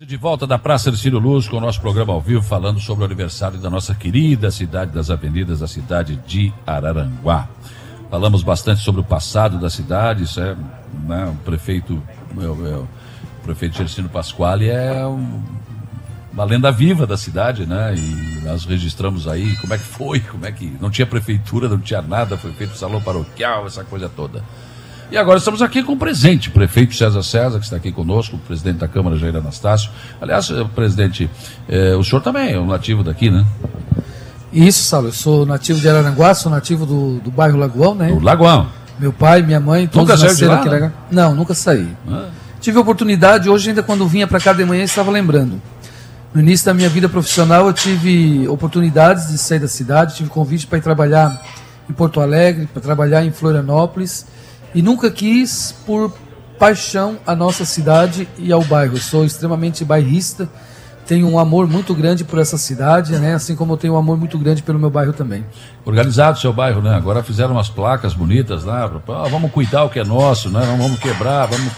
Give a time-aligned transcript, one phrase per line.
[0.00, 3.02] De volta da Praça de Ciro Luz com o nosso programa ao vivo, falando sobre
[3.02, 7.48] o aniversário da nossa querida cidade das avenidas, a cidade de Araranguá.
[8.08, 10.56] Falamos bastante sobre o passado da cidade, isso é,
[11.02, 12.00] né, o prefeito,
[12.32, 12.88] meu, meu,
[13.40, 15.42] o prefeito Gercino Pasquale é um,
[16.32, 17.92] uma lenda viva da cidade, né?
[17.96, 21.80] E nós registramos aí como é que foi, como é que não tinha prefeitura, não
[21.80, 24.44] tinha nada, foi feito salão paroquial, essa coisa toda.
[25.10, 28.36] E agora estamos aqui com o presente, o prefeito César César, que está aqui conosco,
[28.36, 29.90] o presidente da Câmara, Jair Anastácio.
[30.20, 31.30] Aliás, eh, presidente,
[31.66, 33.42] eh, o senhor também é um nativo daqui, né?
[34.52, 35.08] Isso, Saulo.
[35.08, 38.08] Eu sou nativo de Araranguá, sou nativo do, do bairro Lagoão, né?
[38.08, 38.68] Do Lagoão.
[38.98, 40.82] Meu pai, minha mãe, todos Nunca nasceram de lá, aqui.
[40.84, 40.92] né?
[41.10, 41.88] Não, nunca saí.
[42.10, 42.26] Ah,
[42.60, 45.62] Tive a oportunidade, hoje ainda quando vinha para cá de manhã, estava lembrando.
[46.34, 50.66] No início da minha vida profissional, eu tive oportunidades de sair da cidade, tive convite
[50.66, 51.40] para ir trabalhar
[51.88, 54.26] em Porto Alegre, para trabalhar em Florianópolis,
[54.74, 56.12] e nunca quis por
[56.58, 58.96] paixão a nossa cidade e ao bairro.
[58.96, 60.48] Eu sou extremamente bairrista,
[61.06, 63.34] tenho um amor muito grande por essa cidade, né?
[63.34, 65.44] assim como eu tenho um amor muito grande pelo meu bairro também.
[65.84, 66.94] Organizado o seu bairro, né?
[66.94, 68.88] Agora fizeram umas placas bonitas lá.
[68.88, 70.60] pra- ah, vamos cuidar o que é nosso, né?
[70.66, 71.72] Não vamos quebrar, vamos.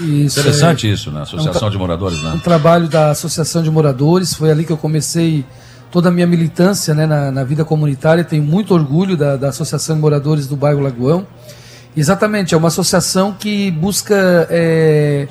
[0.00, 1.22] Isso, Interessante isso, né?
[1.22, 2.40] Associação É um de Moradores, um né?
[2.42, 4.34] trabalho da Associação de Moradores.
[4.34, 5.44] Foi ali que eu comecei
[5.92, 8.24] toda a minha militância né, na, na vida comunitária.
[8.24, 11.24] Tenho muito orgulho da, da Associação de Moradores do bairro Lagoão.
[11.96, 15.28] Exatamente, é uma associação que busca é,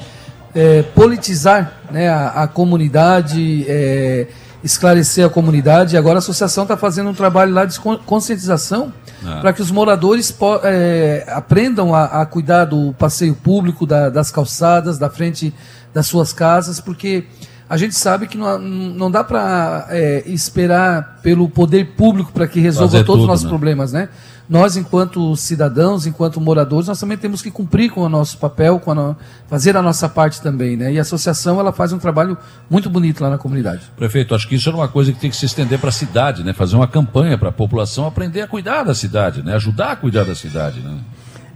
[0.54, 4.28] é, politizar né, a, a comunidade, é,
[4.64, 5.95] esclarecer a comunidade.
[5.95, 9.40] E agora a associação está fazendo um trabalho lá de con- conscientização Ah.
[9.40, 14.98] para que os moradores é, aprendam a, a cuidar do passeio público, da- das calçadas,
[14.98, 15.53] da frente
[15.94, 17.25] das suas casas, porque
[17.70, 19.88] a gente sabe que não, não dá para
[20.25, 23.50] esperar pelo poder público para que resolva Fazer todos os tudo, nossos né?
[23.50, 24.09] problemas, né?
[24.52, 28.91] Nós, enquanto cidadãos, enquanto moradores, nós também temos que cumprir com o nosso papel, com
[28.91, 30.91] a no- fazer a nossa parte também, né?
[30.91, 32.38] E a associação ela faz um trabalho
[32.69, 33.83] muito bonito lá na comunidade.
[33.95, 36.44] Prefeito, acho que isso é uma coisa que tem que se estender para a cidade,
[36.44, 36.52] né?
[36.52, 39.55] Fazer uma campanha para a população aprender a cuidar da cidade, né?
[39.55, 40.97] Ajudar a cuidar da cidade, né?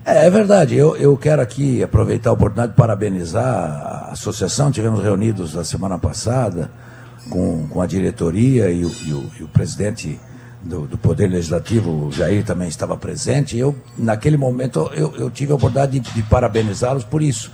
[0.06, 0.74] É, é verdade.
[0.78, 4.72] Eu, eu quero aqui aproveitar a oportunidade de parabenizar a associação.
[4.72, 6.72] Tivemos reunidos na semana passada
[7.30, 10.18] com, com a diretoria e o, e o- e o presidente
[10.66, 13.58] do, do Poder Legislativo, o Jair, também estava presente.
[13.58, 17.52] Eu, naquele momento, eu, eu tive a oportunidade de, de parabenizá-los por isso.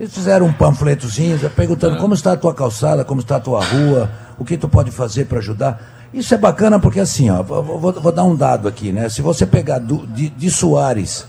[0.00, 4.10] Eles fizeram um panfletozinho perguntando como está a tua calçada, como está a tua rua,
[4.38, 6.08] o que tu pode fazer para ajudar.
[6.12, 9.08] Isso é bacana porque assim, ó, vou, vou- vou dar um dado aqui, né?
[9.08, 11.26] Se você pegar do- de, de Soares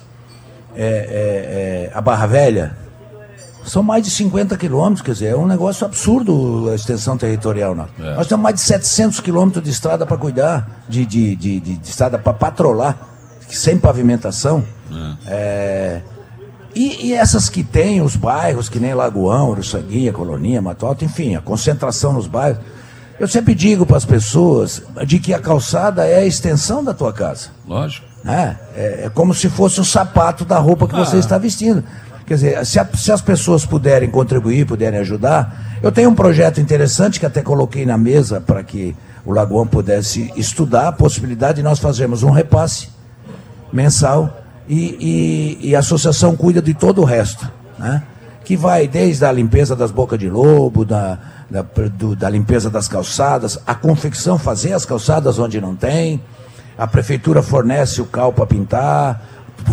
[0.75, 2.77] é, é, é, a Barra Velha,
[3.65, 7.73] são mais de 50 quilômetros, quer dizer, é um negócio absurdo a extensão territorial.
[7.75, 8.15] Nós, É.
[8.15, 11.89] nós temos mais de 700 quilômetros de estrada para cuidar, de, de, de, de- de
[11.89, 12.97] estrada para patrolar,
[13.49, 14.63] sem pavimentação.
[15.27, 16.01] É,
[16.73, 21.35] e, e essas que tem, os bairros, que nem Lagoão, Uruçanguinha, Colonia, Mato Alto, enfim,
[21.35, 22.59] a concentração nos bairros.
[23.17, 27.13] Eu sempre digo para as pessoas de que a calçada é a extensão da tua
[27.13, 28.05] casa Lógico.
[28.23, 28.57] né?
[28.75, 31.81] É, é como se fosse o sapato da roupa que você está vestindo.
[32.25, 36.59] Quer dizer, se, a- se as pessoas puderem contribuir, puderem ajudar, eu tenho um projeto
[36.59, 41.63] interessante que até coloquei na mesa para que o Lagoão pudesse estudar a possibilidade de
[41.63, 42.89] nós fazermos um repasse
[43.71, 47.47] mensal e, e- e a associação cuida de todo o resto,
[47.77, 48.01] né?
[48.43, 51.17] que vai desde a limpeza das bocas de lobo, da,
[51.49, 56.21] da, do- da limpeza das calçadas, a confecção, fazer as calçadas onde não tem,
[56.77, 59.21] a prefeitura fornece o cal para pintar,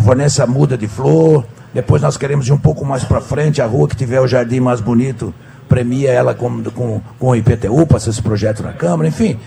[0.03, 3.65] fornece a muda de flor, depois nós queremos ir um pouco mais para frente, a
[3.65, 5.33] rua que tiver o jardim mais bonito,
[5.67, 9.39] premia ela com, com, com o IPTU, passa esse projeto na Câmara, enfim,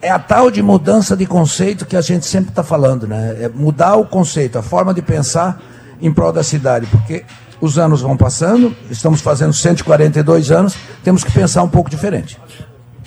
[0.00, 3.36] é a tal de mudança de conceito que a gente sempre está falando, né?
[3.40, 5.60] É mudar o conceito, a forma de pensar
[6.00, 7.24] em prol da cidade, porque
[7.60, 12.38] os anos vão passando, estamos fazendo 142 anos, temos que pensar um pouco diferente.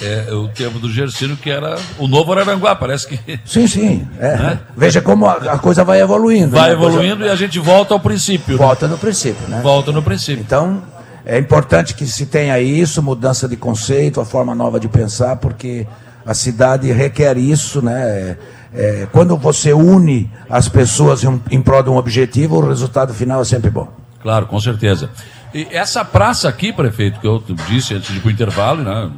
[0.01, 4.07] É o termo do Gersino que era o novo Araranguá, parece que Sim, sim.
[4.19, 4.57] é.
[4.75, 6.51] Veja como a, a coisa vai evoluindo.
[6.51, 6.75] vai né?
[6.75, 8.57] A coisa evoluindo e a gente volta ao princípio.
[8.57, 8.63] né?
[8.63, 9.61] Volta no princípio, né?
[9.61, 10.41] Volta no princípio.
[10.41, 10.81] Então,
[11.25, 15.85] é importante que se tenha isso, mudança de conceito, a forma nova de pensar, porque
[16.25, 18.01] a cidade requer isso, né?
[18.01, 18.37] É,
[18.73, 23.41] é, quando você une as pessoas em, em prol de um objetivo, o resultado final
[23.41, 23.87] é sempre bom.
[24.21, 25.09] Claro, com certeza.
[25.53, 29.09] E essa praça aqui, prefeito, que eu disse antes de ir para o intervalo, né,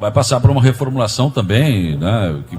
[0.00, 2.40] vai passar por uma reformulação também, né?
[2.48, 2.58] que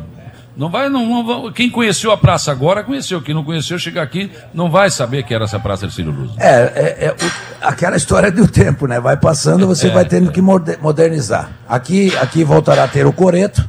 [0.56, 4.32] não vai, não, não quem conheceu a praça agora conheceu, quem não conheceu chegar aqui
[4.54, 6.32] não vai saber que era essa praça de Círio Luz.
[6.38, 9.00] É, é, é o- aquela história do tempo, né?
[9.00, 11.52] Vai passando, você É, vai tendo que modernizar.
[11.70, 13.64] Aqui, aqui voltará a ter o coreto,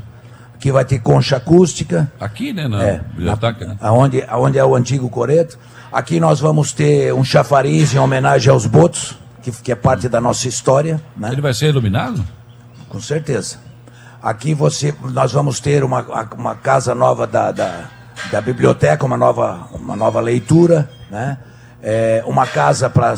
[0.55, 3.77] aqui vai ter concha acústica, Aqui, né, na É, biblioteca, né?
[3.83, 5.59] aonde, aonde é o antigo coreto.
[5.93, 10.23] Aqui nós vamos ter um chafariz em homenagem aos botos, que, que é parte da
[10.23, 10.99] nossa história.
[11.15, 11.31] Né?
[11.33, 12.25] Ele vai ser iluminado?
[12.89, 13.59] Com certeza.
[14.23, 16.01] Aqui você, nós vamos ter uma,
[16.37, 17.85] uma casa nova da, da,
[18.33, 21.39] da biblioteca, uma nova, uma nova leitura, né?
[21.81, 23.15] É, uma casa para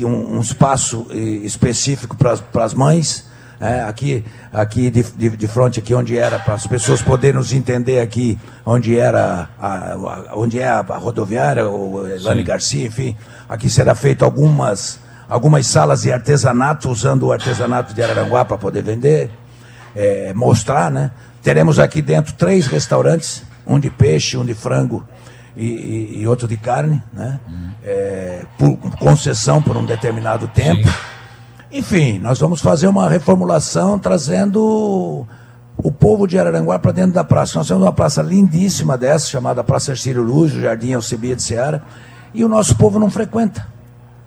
[0.00, 3.28] um, um espaço específico para as mães.
[3.60, 7.52] É, aqui aqui de, de, de, frente aqui onde era para as pessoas poderem nos
[7.52, 13.16] entender aqui onde era a, a, onde é a, a rodoviária o Elane Garcia enfim
[13.48, 18.82] aqui será feito algumas algumas salas de artesanato usando o artesanato de Araranguá para poder
[18.82, 19.30] vender
[19.94, 21.10] é, mostrar, né?
[21.42, 25.04] Teremos aqui dentro três restaurantes, um de peixe, um de frango
[25.56, 27.38] e, e, e outro de carne, né?
[27.84, 30.88] É, por concessão por um determinado tempo.
[30.88, 30.94] Sim.
[31.70, 35.26] Enfim, nós vamos fazer uma reformulação trazendo
[35.76, 37.58] o povo de Araranguá para dentro da praça.
[37.58, 41.82] Nós temos uma praça lindíssima dessa, chamada Praça Ercílio Luz, o Jardim Alcibia de Seara,
[42.32, 43.66] e o nosso povo não frequenta.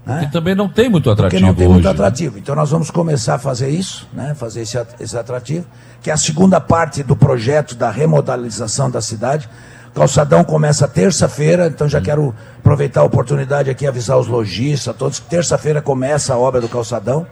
[0.06, 0.24] Né?
[0.24, 1.92] E também não tem muito atrativo Porque não tem hoje, muito né?
[1.92, 2.36] atrativo.
[2.36, 2.42] Né?
[2.42, 4.33] Então nós vamos começar a fazer isso, né?
[4.33, 5.65] fazer esse, esse atrativo,
[6.01, 9.48] que é a segunda parte do projeto da remodalização da cidade.
[9.94, 15.30] Calçadão começa terça-feira, então já quero aproveitar a oportunidade aqui avisar os lojistas, todos, que
[15.30, 17.27] terça-feira começa a obra do calçadão.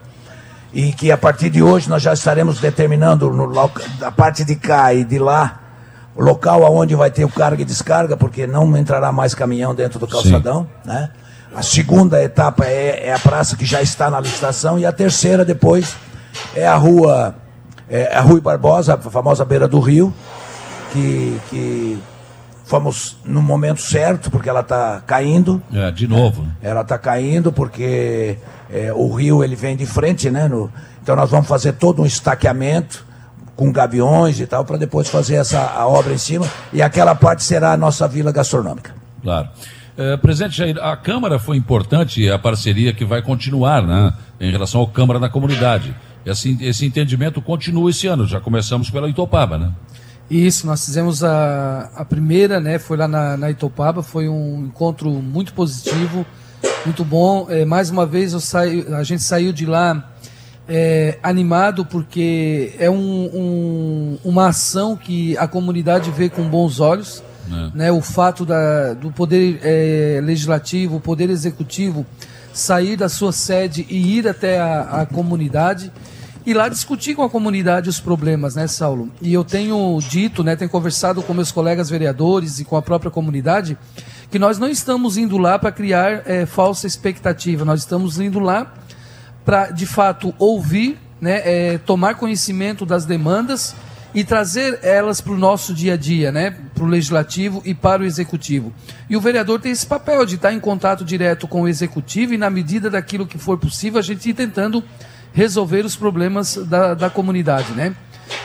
[0.71, 3.51] E que a partir de hoje nós já estaremos determinando no,
[4.01, 5.59] a parte de cá e de lá
[6.15, 9.97] o local aonde vai ter o carga e descarga, porque não entrará mais caminhão dentro
[9.97, 10.89] do calçadão, Sim.
[10.89, 11.09] né?
[11.55, 15.43] A segunda etapa é, é, a praça que já está na licitação e a terceira
[15.43, 15.95] depois
[16.55, 17.35] é a rua
[17.89, 20.13] é a Rui Barbosa, a famosa beira do rio,
[20.93, 21.99] que, que
[22.63, 25.61] fomos no momento certo porque ela está caindo.
[25.73, 26.45] É, de novo.
[26.61, 28.37] Ela está caindo porque
[28.71, 30.47] é, o rio ele vem de frente, né?
[30.47, 33.03] No, então nós vamos fazer todo um estaqueamento
[33.55, 37.43] com gaviões e tal para depois fazer essa a obra em cima e aquela parte
[37.43, 38.93] será a nossa vila gastronômica.
[39.23, 39.49] Claro.
[39.99, 44.79] É, presidente Jair, a Câmara foi importante, a parceria que vai continuar né, em relação
[44.79, 45.93] ao Câmara da Comunidade.
[46.25, 49.73] Esse, esse entendimento continua esse ano, já começamos pela Itopaba, né?
[50.31, 52.79] Isso, nós fizemos a, a primeira, né?
[52.79, 56.25] Foi lá na, na Itopaba, foi um encontro muito positivo,
[56.85, 57.47] muito bom.
[57.49, 60.13] É, mais uma vez eu saio, a gente saiu de lá
[60.65, 62.95] é, animado porque é um,
[63.33, 67.21] um, uma ação que a comunidade vê com bons olhos.
[67.51, 67.77] É.
[67.77, 72.05] Né, o fato da, do poder é, legislativo, o poder executivo
[72.53, 75.91] sair da sua sede e ir até a, a, comunidade
[76.45, 79.09] e lá discutir com a comunidade os problemas, né, Saulo?
[79.21, 83.11] E eu tenho dito, né, tenho conversado com meus colegas vereadores e com a própria
[83.11, 83.77] comunidade
[84.31, 88.73] que nós não estamos indo lá para criar é, falsa expectativa, nós estamos indo lá
[89.43, 93.75] para, de fato, ouvir, né, é, tomar conhecimento das demandas
[94.13, 96.55] e trazer elas para o nosso dia a dia, né?
[96.73, 98.73] para o legislativo e para o executivo.
[99.09, 102.37] E o vereador tem esse papel de estar em contato direto com o executivo e,
[102.37, 104.83] na medida daquilo que for possível, a gente ir tentando
[105.33, 107.71] resolver os problemas da, da comunidade.
[107.73, 107.93] Né?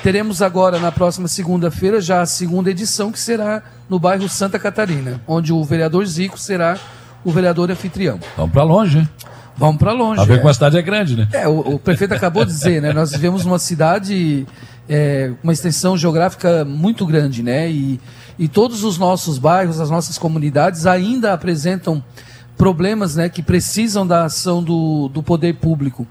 [0.03, 5.21] Teremos agora, na próxima segunda-feira, já a segunda edição, que será no bairro Santa Catarina,
[5.27, 6.79] onde o vereador Zico será
[7.25, 8.19] o vereador anfitrião.
[8.37, 9.09] Vamos para longe, hein?
[9.57, 10.21] Vamos para longe.
[10.21, 10.37] A ver é.
[10.39, 11.29] como a cidade é grande, né?
[11.33, 12.93] É, o, o prefeito acabou de dizer, né?
[12.93, 14.47] Nós vivemos numa cidade
[14.89, 17.71] é, uma extensão geográfica muito grande, né?
[17.71, 18.01] E,
[18.39, 22.03] e todos os nossos bairros, as nossas comunidades ainda apresentam
[22.57, 26.07] problemas né, que precisam da ação do, do poder público.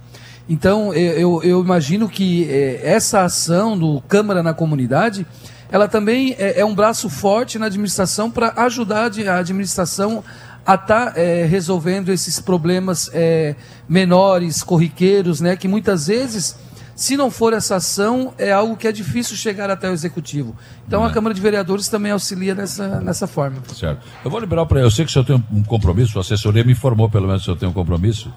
[0.47, 5.25] Então, eu, eu imagino que é, essa ação do Câmara na comunidade,
[5.71, 10.23] ela também é, é um braço forte na administração para ajudar a administração
[10.65, 13.55] a estar tá, é, resolvendo esses problemas é,
[13.87, 16.57] menores, corriqueiros, né, que muitas vezes
[16.95, 20.55] se não for essa ação, é algo que é difícil chegar até o executivo.
[20.87, 23.57] Então a Câmara de Vereadores também auxilia nessa, nessa forma.
[23.73, 24.05] Certo.
[24.23, 26.73] Eu vou liberar para Eu sei que o senhor tem um compromisso, a assessoria me
[26.73, 28.31] informou pelo menos que o senhor tem um compromisso.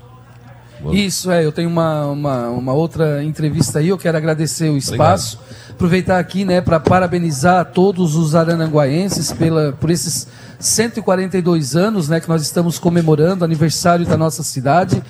[0.93, 5.37] Isso, é, eu tenho uma, uma, uma, outra entrevista aí, eu quero agradecer o espaço,
[5.37, 5.71] Obrigado.
[5.73, 12.29] aproveitar aqui, né, para parabenizar todos os arananguaenses pela, por esses 142 anos, né, que
[12.29, 15.03] nós estamos comemorando, aniversário da nossa cidade,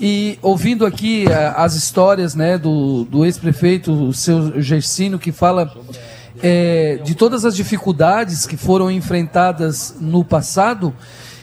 [0.00, 5.72] e ouvindo aqui uh, as histórias né, do, do ex-prefeito, o seu Gersino, que fala
[6.42, 10.94] é, de todas as dificuldades que foram enfrentadas no passado,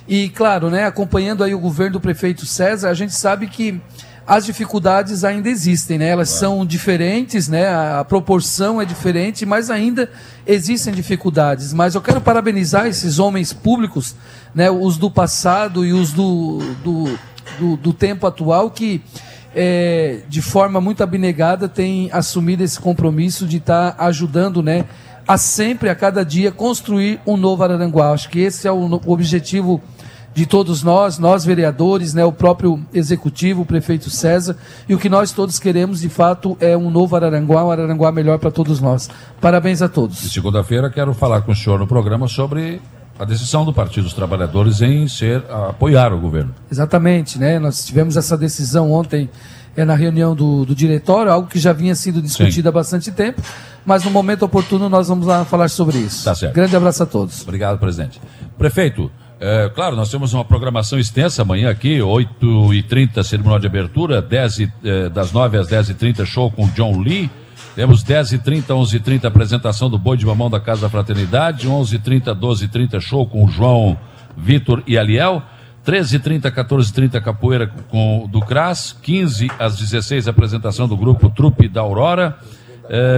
[0.08, 3.80] e claro, né, acompanhando aí o governo do prefeito César, a gente sabe que
[4.28, 6.08] as dificuldades ainda existem, né?
[6.08, 7.68] Elas são diferentes, né?
[7.68, 10.10] A, proporção é diferente, mas ainda
[10.46, 11.74] existem dificuldades.
[11.74, 14.16] Mas eu quero parabenizar esses homens públicos,
[14.54, 14.70] né?
[14.70, 17.20] Os do passado e os do, do
[17.62, 19.04] do, do tempo atual que,
[19.56, 24.86] é, de forma muito abnegada, tem assumido esse compromisso de estar tá ajudando, né?
[25.28, 28.12] A sempre, a cada dia, construir um novo Araranguá.
[28.12, 29.80] Acho que esse é o, objetivo
[30.34, 34.56] de todos nós, nós vereadores, né, o próprio executivo, o prefeito César,
[34.88, 38.40] e o que nós todos queremos, de fato, é um novo Araranguá, um Araranguá melhor
[38.40, 39.10] para todos nós.
[39.42, 40.18] Parabéns a todos.
[40.32, 42.82] Segunda-feira quero falar com o senhor no programa sobre
[43.20, 46.54] a decisão do Partido dos Trabalhadores em ser apoiar o governo.
[46.72, 47.60] Exatamente, né?
[47.60, 49.30] Nós tivemos essa decisão ontem
[49.76, 52.68] é, na reunião do, do diretório, algo que já vinha sendo discutido Sim.
[52.68, 53.42] há bastante tempo,
[53.86, 56.26] mas no momento oportuno nós vamos lá falar sobre isso.
[56.26, 56.54] Tá certo.
[56.54, 57.42] Grande abraço a todos.
[57.44, 58.20] Obrigado, presidente.
[58.58, 64.60] Prefeito, é, claro, nós temos uma programação extensa amanhã aqui, 8h30, cerimônia de abertura, 10
[64.84, 67.30] é, das 9 às 10h30, show com John Lee.
[67.76, 71.70] Temos 10h30, 11h30, apresentação do Boi de Mamão da Casa da Fraternidade.
[71.70, 73.98] 11h30, 12h30, show com João
[74.36, 75.42] Vitor e Aliel.
[75.86, 78.92] 13h30, 14h30, capoeira com, do CRAS.
[79.02, 82.38] 15 às 16 apresentação do grupo Trupe da Aurora.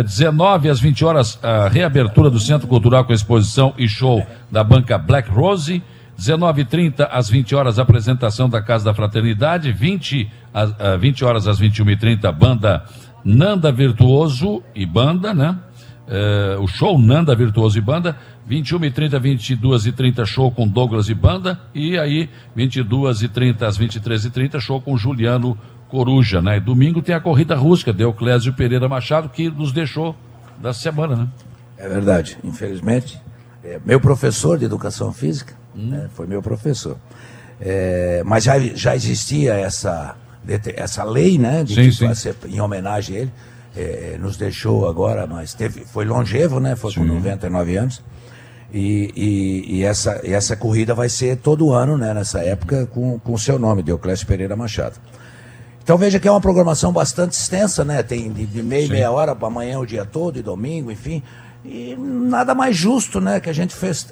[0.06, 5.00] 19 às 20 horas, a reabertura do Centro Cultural com exposição e show da banca
[5.00, 5.82] Black Rose.
[6.20, 9.72] 19h30 às 20 horas, apresentação da Casa da Fraternidade.
[9.72, 12.84] 20, às, 20 horas às 21h30, banda
[13.24, 15.58] Nanda Virtuoso e Banda, né?
[16.08, 18.18] É, o show Nanda Virtuoso e Banda.
[18.50, 21.60] 21h30, 22h30, show com Douglas e Banda.
[21.74, 26.58] E aí, 22h30 às 23h30, show com Juliano Coruja, né?
[26.58, 30.16] E domingo tem a corrida rústica de Euclésio Pereira Machado, que nos deixou
[30.62, 31.28] da semana, né?
[31.78, 33.20] É verdade, infelizmente.
[33.64, 35.88] É meu professor de educação física, hum.
[35.88, 36.98] né, foi meu professor.
[37.62, 40.16] É, mas já, já existia essa,
[40.76, 42.14] essa lei, né, de sim, que sim.
[42.16, 43.32] Ser, em homenagem a ele.
[43.76, 46.76] É, nos deixou agora, mas teve, foi longevo, né?
[46.76, 47.00] Foi sim.
[47.00, 48.04] com 99 anos.
[48.72, 53.20] E, e, e, essa, e essa corrida vai ser todo ano, né, nessa época, com
[53.24, 55.00] o seu nome, Deoclésio Pereira Machado.
[55.84, 58.02] Então veja que é uma programação bastante extensa, né?
[58.02, 61.22] Tem de, de meia, meia hora para amanhã o dia todo, e domingo, enfim.
[61.66, 64.08] E nada mais justo, né, que a gente fez,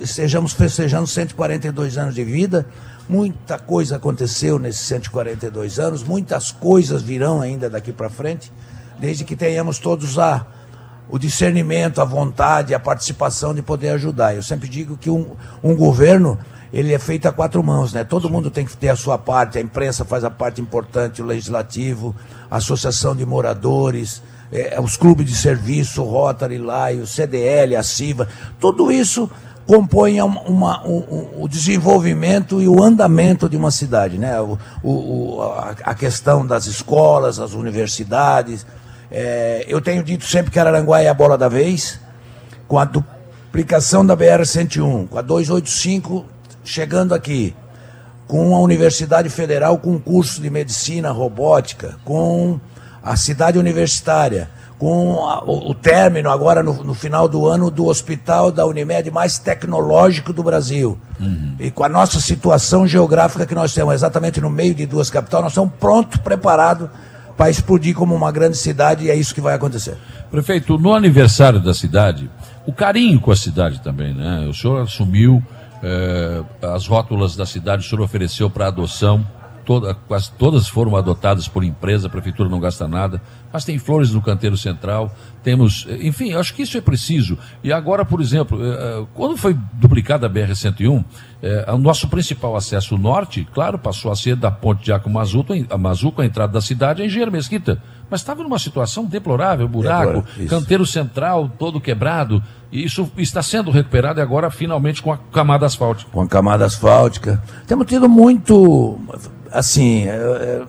[0.00, 2.66] estejamos festejando 142 anos de vida.
[3.08, 8.50] Muita coisa aconteceu nesses 142 anos, muitas coisas virão ainda daqui para frente,
[8.98, 10.46] desde que tenhamos todos a,
[11.08, 14.34] o discernimento, a vontade, a participação de poder ajudar.
[14.34, 16.38] Eu sempre digo que um, um governo
[16.72, 18.04] ele é feito a quatro mãos, né?
[18.04, 21.26] Todo mundo tem que ter a sua parte, a imprensa faz a parte importante, o
[21.26, 22.14] legislativo,
[22.50, 24.22] a associação de moradores,
[24.52, 28.28] é, os clubes de serviço, o Rotary lá, o CDL, a CIVA,
[28.60, 29.30] tudo isso
[29.66, 34.16] compõe uma, uma, um, o desenvolvimento e o andamento de uma cidade.
[34.16, 34.40] Né?
[34.40, 35.42] O, o,
[35.82, 38.64] a, questão das escolas, as universidades.
[39.10, 42.00] É, eu tenho dito sempre que Araranguá é a bola da vez,
[42.68, 46.24] com a duplicação da BR-101, com a 285
[46.64, 47.54] chegando aqui,
[48.26, 52.60] com a Universidade Federal com curso de medicina robótica, com
[53.06, 57.86] a cidade universitária, com a, o, o, término agora no, no, final do ano do
[57.86, 60.98] hospital da Unimed mais tecnológico do Brasil.
[61.20, 61.54] Uhum.
[61.58, 65.42] E com a nossa situação geográfica que nós temos, exatamente no meio de duas capitais,
[65.44, 66.90] nós estamos prontos, preparados
[67.36, 69.96] para explodir como uma grande cidade e é isso que vai acontecer.
[70.30, 72.28] Prefeito, no aniversário da cidade,
[72.66, 74.46] o carinho com a cidade também, né?
[74.50, 75.42] O senhor assumiu
[75.82, 79.24] eh, as rótulas da cidade, o senhor ofereceu para adoção
[79.66, 83.20] toda, quase todas foram adotadas por empresa, a prefeitura não gasta nada,
[83.52, 87.36] mas tem flores no canteiro central, temos, enfim, acho que isso é preciso.
[87.62, 91.04] E agora, por exemplo, eh, eh, quando foi duplicada a BR-101,
[91.42, 95.52] eh, o nosso principal acesso norte, claro, passou a ser da ponte de Aco Mazuco,
[95.68, 97.82] a Mazuco, a entrada da cidade, a Engenheiro Mesquita.
[98.08, 102.40] Mas estava numa situação deplorável, buraco, canteiro central todo quebrado.
[102.70, 106.10] E isso está sendo recuperado e agora finalmente com a camada asfáltica.
[106.12, 107.42] Com a camada asfáltica.
[107.66, 108.98] Temos tido muito
[109.56, 110.62] assim, é, é,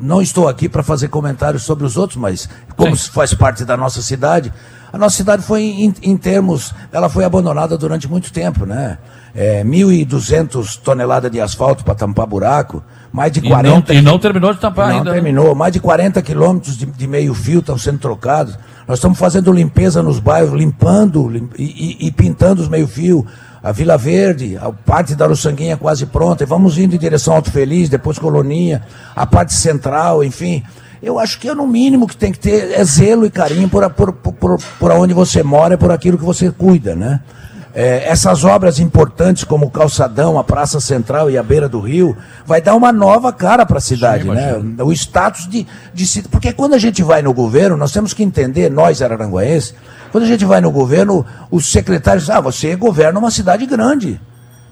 [0.00, 3.10] não estou aqui para fazer comentários sobre os outros, mas como Sim.
[3.10, 4.52] faz parte da nossa cidade,
[4.92, 8.98] a nossa cidade foi, em, em termos, ela foi abandonada durante muito tempo, né?
[9.34, 13.92] É, 1.200 toneladas de asfalto para tampar buraco, mais de 40...
[13.92, 15.04] E não, e não terminou de tampar não ainda.
[15.04, 15.20] Não né?
[15.20, 18.58] terminou, mais de 40 quilômetros de, de meio fio estão sendo trocados.
[18.86, 23.26] Nós estamos fazendo limpeza nos bairros, limpando limp, e, e, e pintando os meio fio
[23.62, 27.38] a Vila Verde, a parte da Uruçanguinha quase pronta, e vamos indo em direção ao
[27.38, 28.82] Alto Feliz, depois Colonia,
[29.14, 30.62] a parte central, enfim.
[31.02, 33.88] Eu acho que é no mínimo que tem que ter é zelo e carinho por,
[33.90, 37.20] por, por, por onde você mora e por aquilo que você cuida, né?
[37.74, 42.16] É, essas obras importantes como o calçadão, a praça central e a beira do rio,
[42.46, 44.54] vai dar uma nova cara para a cidade, Sim, né?
[44.82, 48.70] O status de, de porque quando a gente vai no governo, nós temos que entender,
[48.70, 49.74] nós araranguaenses,
[50.10, 54.20] quando a gente vai no governo, os secretários ah, você governa uma cidade grande.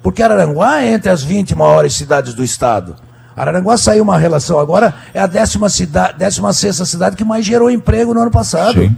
[0.03, 2.97] Porque Araranguá é entre as 20 maiores cidades do estado.
[3.37, 7.71] Araranguá saiu uma relação agora, é a décima, cidade, décima sexta cidade que mais gerou
[7.71, 8.81] emprego no ano passado.
[8.81, 8.97] Sim.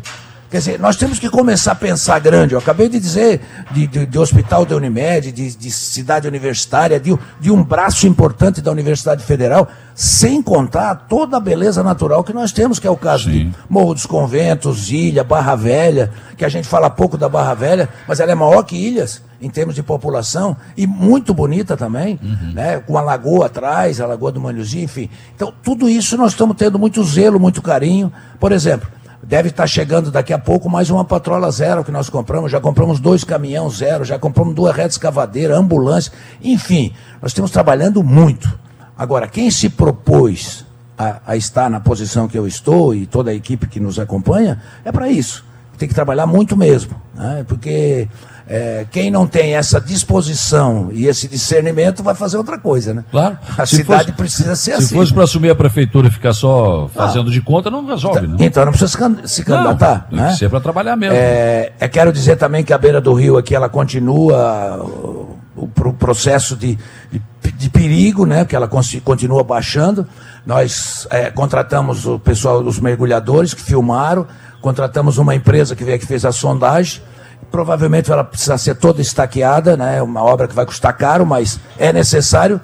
[0.51, 2.55] Quer dizer, nós temos que começar a pensar grande.
[2.55, 7.17] Eu acabei de dizer de, de, de hospital da Unimed, de, de cidade universitária, de,
[7.39, 12.51] de, um braço importante da Universidade Federal, sem contar toda a beleza natural que nós
[12.51, 13.51] temos, que é o caso Sim.
[13.51, 17.89] de Morro dos Conventos, Ilha, Barra Velha, que a gente fala pouco da Barra Velha,
[18.07, 22.53] mas ela é maior que Ilhas em termos de população e muito bonita também, uhum.
[22.53, 22.79] né?
[22.79, 25.09] com a lagoa atrás, a Lagoa do Manhuzinho, enfim.
[25.35, 28.13] Então, tudo isso nós estamos tendo muito zelo, muito carinho.
[28.41, 28.89] Por exemplo,
[29.29, 32.51] Deve estar chegando daqui a pouco mais uma patrola zero que nós compramos.
[32.51, 36.11] Já compramos dois caminhão zero, já compramos duas redes escavadeiras, ambulância.
[36.43, 38.51] Enfim, nós estamos trabalhando muito.
[38.97, 40.65] Agora, quem se propôs
[40.97, 44.63] a, a estar na posição que eu estou e toda a equipe que nos acompanha,
[44.83, 45.45] é para isso.
[45.77, 46.99] Tem que trabalhar muito mesmo.
[47.15, 47.45] Né?
[47.47, 48.09] Porque
[48.49, 53.05] é, quem não tem essa disposição e esse discernimento vai fazer outra coisa, né?
[53.11, 53.39] Claro.
[53.59, 54.87] A se cidade fosse, precisa ser se assim.
[54.87, 57.33] Se fosse para assumir a prefeitura e ficar só fazendo ah.
[57.33, 58.47] de conta, não resolve, então, né?
[58.47, 60.07] Então não precisa se candidatar.
[60.11, 60.33] Não, tem né?
[60.33, 61.15] que ser para trabalhar mesmo.
[61.15, 65.93] É, é, quero dizer também que a beira do rio aqui, ela continua o, o
[65.93, 66.79] processo de,
[67.13, 68.47] de, de, perigo, né?
[68.47, 68.67] Que ela
[69.05, 70.07] continua baixando.
[70.47, 74.27] Nós é, contratamos o pessoal, os mergulhadores que filmaram,
[74.63, 77.03] contratamos uma empresa que veio aqui fez a sondagem
[77.51, 79.99] Provavelmente ela precisa ser toda estaqueada, né?
[79.99, 82.61] É uma obra que vai custar caro, mas é necessário,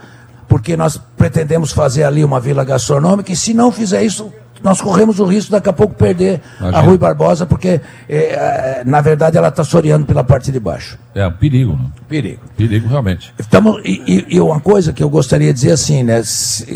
[0.47, 5.21] porque nós pretendemos fazer ali uma vila gastronômica, e se não fizer isso, nós corremos
[5.21, 6.79] o risco daqui a pouco perder Imagina.
[6.79, 10.99] a Rui Barbosa, porque, é, é, na verdade, ela está soreando pela parte de baixo.
[11.15, 11.91] É um perigo, né?
[12.09, 12.41] Perigo.
[12.57, 13.33] Perigo, realmente.
[13.39, 16.23] Estamos, e, e, uma coisa que eu gostaria de dizer assim, né?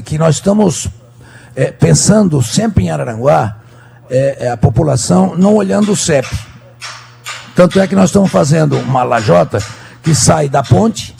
[0.04, 0.88] Que nós estamos
[1.56, 3.56] é, pensando sempre em Araranguá,
[4.52, 6.26] a população não olhando o CEP.
[7.58, 9.58] Tanto é que nós estamos fazendo uma lajota
[10.00, 11.12] que sai da ponte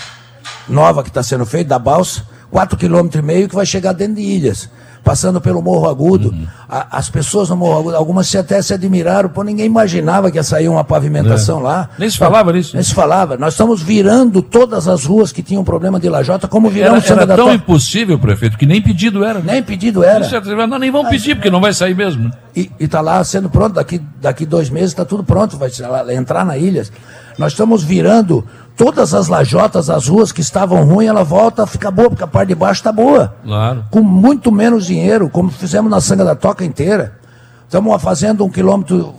[0.69, 4.71] nova que está sendo feita, da balsa, 4,5 km que vai chegar dentro de ilhas
[5.05, 6.29] passando pelo Morro Agudo.
[6.31, 6.47] Uhum.
[6.69, 10.37] A, as pessoas no Morro Agudo, algumas se até se admiraram, pô, ninguém imaginava que
[10.37, 11.63] ia sair uma pavimentação é.
[11.63, 11.91] lá.
[11.99, 12.75] Nem se falava nisso.
[12.75, 13.37] Nem se falava.
[13.37, 17.37] Nós estamos virando todas as ruas que tinham problema de lajota, como viramos Era, era
[17.37, 19.41] tão impossível, prefeito, que nem pedido era.
[19.41, 20.27] Nem pedido era.
[20.67, 22.31] Não, nem vão pedir, porque não vai sair mesmo.
[22.55, 25.71] E está lá sendo pronto, daqui, daqui dois meses está tudo pronto, vai
[26.15, 26.91] entrar na ilhas.
[27.39, 28.45] Nós estamos virando
[28.77, 32.27] todas as lajotas, as ruas que estavam ruins, ela volta a ficar boa, porque a
[32.27, 33.35] parte de baixo está boa.
[33.45, 33.85] Claro.
[33.91, 37.17] Com muito menos dinheiro, como fizemos na Sanga da Toca inteira.
[37.65, 39.15] Estamos fazendo um quilômetro,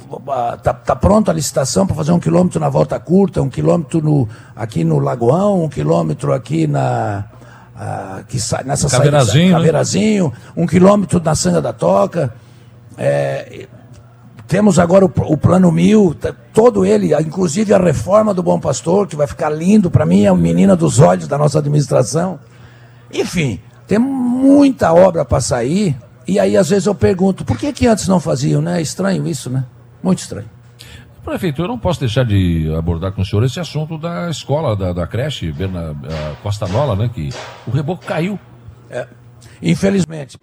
[0.58, 4.28] está tá pronta a licitação para fazer um quilômetro na volta curta, um quilômetro no,
[4.56, 7.26] aqui no Lagoão, um quilômetro aqui na.
[8.18, 10.32] aqui, nessa Caveirazinho, saída, Caveirazinho, né?
[10.58, 12.34] um quilômetro na Sanga da Toca.
[12.98, 13.68] É,
[14.50, 19.06] temos agora o, o Plano Mil, tá, todo ele, inclusive a reforma do Bom Pastor,
[19.06, 22.40] que vai ficar lindo, para mim é uma menina dos olhos da nossa administração.
[23.14, 25.96] Enfim, tem muita obra para sair,
[26.28, 28.60] e aí às vezes eu pergunto, por que, que antes não faziam?
[28.60, 28.80] Né?
[28.80, 29.66] É estranho isso, né?
[30.02, 30.50] Muito estranho.
[31.24, 34.92] Prefeito, eu não posso deixar de abordar com o senhor esse assunto da escola, da,
[34.92, 35.96] da creche Berna,
[36.42, 37.08] Costa Nola, né?
[37.14, 37.30] Que
[37.68, 38.40] o reboco caiu.
[38.90, 39.06] É,
[39.62, 40.40] infelizmente.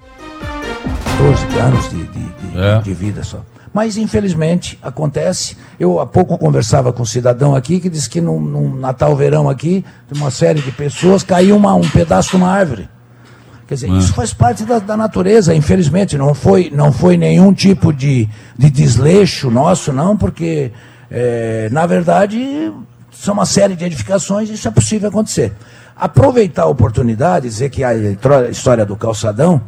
[1.19, 2.81] 12 anos de, de, de, é.
[2.83, 3.43] de vida só.
[3.77, 5.55] Mas, infelizmente, acontece.
[5.79, 9.51] Eu há pouco conversava com um cidadão aqui que disse que no, no Natal, verão
[9.51, 9.85] aqui,
[10.17, 12.89] uma série de pessoas, caiu uma, um pedaço de uma árvore.
[13.69, 16.17] Quer dizer, isso faz parte da, da, natureza, infelizmente.
[16.17, 20.73] Não foi, não foi nenhum tipo de, de desleixo nosso, não, porque,
[21.11, 22.73] é, na verdade,
[23.13, 25.53] são uma série de edificações e isso é possível acontecer.
[25.95, 27.95] Aproveitar a oportunidade, dizer que a
[28.49, 29.61] história do calçadão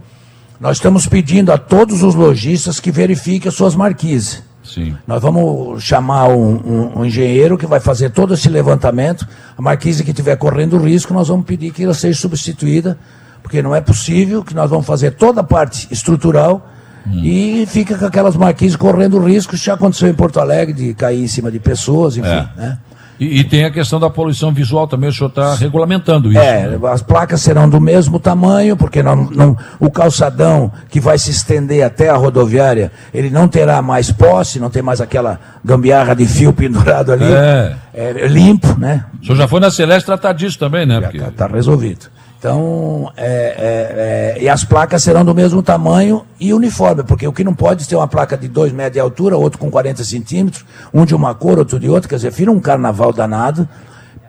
[0.61, 4.43] nós estamos pedindo a todos os lojistas que verifiquem as suas marquises.
[4.63, 4.95] Sim.
[5.07, 9.27] Nós vamos chamar um, um, um, engenheiro que vai fazer todo esse levantamento.
[9.57, 12.99] A marquise que estiver correndo risco, nós vamos pedir que ela seja substituída,
[13.43, 16.69] porque não é possível que nós vamos fazer toda a parte estrutural
[17.07, 17.23] hum.
[17.25, 19.57] e fica com aquelas marquises correndo risco.
[19.57, 22.29] Já aconteceu em Porto Alegre, de cair em cima de pessoas, enfim.
[22.29, 22.49] É.
[22.57, 22.79] Né?
[23.21, 26.39] E, e, tem a questão da poluição visual também, o senhor está regulamentando isso.
[26.39, 26.79] É, né?
[26.91, 31.85] as placas serão do mesmo tamanho, porque não, não, o calçadão que vai se estender
[31.85, 36.53] até a rodoviária, ele não terá mais posse, não tem mais aquela gambiarra de fio
[36.53, 37.25] pendurado ali.
[37.25, 37.77] É.
[37.93, 39.05] é limpo, né?
[39.21, 41.01] O senhor já foi na Celeste tratar disso também, né?
[41.01, 41.31] Já está porque...
[41.37, 42.18] tá resolvido.
[42.39, 47.33] Então, é, é, é, e as placas serão do mesmo tamanho e uniforme, porque o
[47.33, 50.65] que não pode ter uma placa de 2 metros de altura, outro com 40 centímetros,
[50.95, 53.69] um de uma cor, outro de outra, quer dizer, vira um carnaval danado,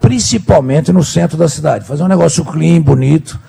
[0.01, 1.85] principalmente no centro da cidade.
[1.85, 3.39] Fazer um negócio clean, bonito,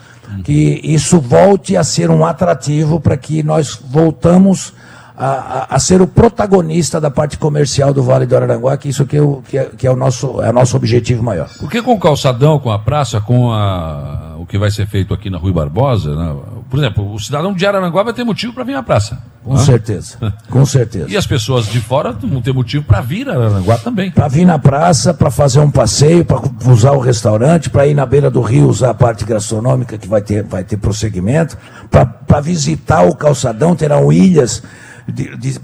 [0.44, 4.74] que isso volte a ser um atrativo para que nós voltamos
[5.20, 9.04] a, a, a, ser o protagonista da parte comercial do Vale do Araranguá, que isso
[9.04, 11.46] que é, o, que é, que é o nosso, é o nosso objetivo maior.
[11.58, 15.28] Porque com o calçadão, com a praça, com a, o que vai ser feito aqui
[15.28, 16.34] na Rui Barbosa, né?
[16.70, 19.22] por exemplo, o cidadão de Araranguá vai ter motivo para vir à praça.
[19.44, 19.60] Com né?
[19.60, 20.16] certeza,
[20.48, 21.06] com certeza.
[21.12, 24.10] E as pessoas de fora vão ter motivo para vir a Araranguá também.
[24.10, 28.06] Para vir na praça, para fazer um passeio, para usar o restaurante, para ir na
[28.06, 31.58] beira do rio usar a parte gastronômica que vai ter, vai ter prosseguimento,
[31.90, 34.62] para visitar o calçadão, terão ilhas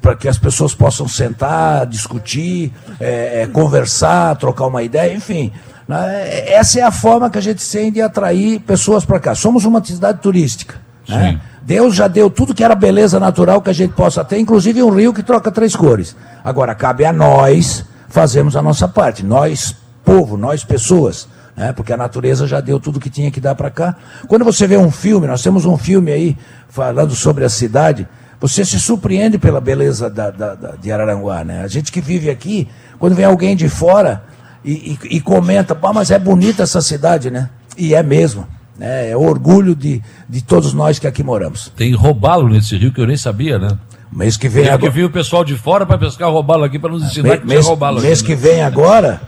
[0.00, 5.52] para que as pessoas possam sentar, discutir, é, é, conversar, trocar uma ideia, enfim.
[5.86, 6.50] Né?
[6.52, 9.34] Essa é a forma que a gente tem de atrair pessoas para cá.
[9.34, 10.76] Somos uma cidade turística.
[11.08, 11.40] Né?
[11.62, 14.90] Deus já deu tudo que era beleza natural que a gente possa ter, inclusive um
[14.90, 16.16] rio que troca três cores.
[16.44, 19.24] Agora, cabe a nós fazermos a nossa parte.
[19.24, 21.28] Nós, povo, nós, pessoas.
[21.56, 21.72] Né?
[21.72, 23.96] Porque a natureza já deu tudo que tinha que dar para cá.
[24.28, 26.36] Quando você vê um filme, nós temos um filme aí
[26.68, 28.06] falando sobre a cidade.
[28.40, 31.62] Você se surpreende pela beleza da, da, da, de Araranguá, né?
[31.62, 32.68] A gente que vive aqui,
[32.98, 34.22] quando vem alguém de fora
[34.64, 37.48] e, e, e comenta, Pá, mas é bonita essa cidade, né?
[37.78, 38.46] E é mesmo.
[38.78, 39.10] Né?
[39.10, 41.72] É orgulho de, de todos nós que aqui moramos.
[41.76, 43.78] Tem roubalo nesse rio que eu nem sabia, né?
[44.12, 44.90] Mês que vem Tem agora...
[44.90, 47.46] que vir o pessoal de fora para pescar roubalo aqui, para nos ensinar mês, que
[47.46, 48.36] mês, roubalo Mês aqui, né?
[48.36, 49.20] que vem agora,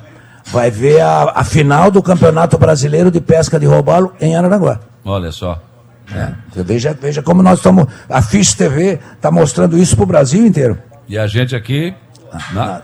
[0.47, 4.81] vai ver a, a final do Campeonato Brasileiro de Pesca de Roubalo em Araranguá.
[5.05, 5.61] Olha só.
[6.15, 6.33] É.
[6.63, 7.87] Veja, veja como nós estamos.
[8.09, 10.79] A Fish TV está mostrando isso para o Brasil inteiro.
[11.09, 11.95] E a gente aqui.
[12.53, 12.83] Na...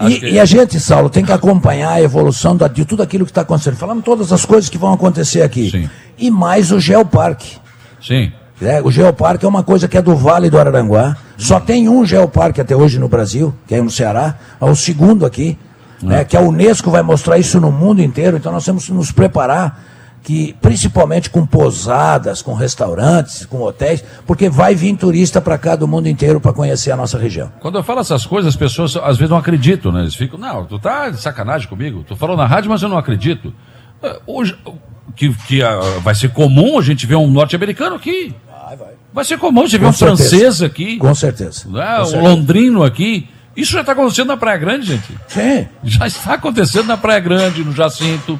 [0.08, 0.30] e, que...
[0.30, 3.42] e, a gente, Saulo, tem que acompanhar a evolução da, de tudo aquilo que está
[3.42, 3.76] acontecendo.
[3.76, 5.70] Falamos todas as coisas que vão acontecer aqui.
[5.70, 5.90] Sim.
[6.16, 7.58] E mais o Geoparque.
[8.02, 8.32] Sim.
[8.60, 11.16] É, o Geoparque é uma coisa que é do Vale do Araranguá.
[11.36, 14.34] Só tem um Geoparque até hoje no Brasil, que é no Ceará.
[14.60, 15.58] É o segundo aqui.
[16.00, 18.36] Né, que a Unesco vai mostrar isso no mundo inteiro.
[18.36, 19.87] Então nós temos que nos preparar
[20.28, 25.88] que principalmente com pousadas, com restaurantes, com hotéis, porque vai vir turista para cá do
[25.88, 27.50] mundo inteiro para conhecer a nossa região.
[27.60, 30.02] Quando eu falo essas coisas, as pessoas às vezes não acreditam, né?
[30.02, 32.98] Eles ficam, não, tu tá de sacanagem comigo, tu falou na rádio, mas eu não
[32.98, 33.54] acredito.
[34.02, 34.54] É, hoje,
[35.16, 38.34] que, que uh, vai ser comum a gente ver um norte-americano aqui.
[38.46, 38.88] Vai, vai.
[39.10, 40.28] Vai ser comum você ver um certeza.
[40.28, 40.98] francês aqui.
[40.98, 41.70] Com certeza.
[41.70, 41.96] Né?
[41.96, 42.28] Com um certeza.
[42.28, 43.26] londrino aqui.
[43.56, 45.08] Isso já está acontecendo na Praia Grande, gente.
[45.26, 45.66] Sim.
[45.82, 48.38] Já está acontecendo na Praia Grande, no Jacinto.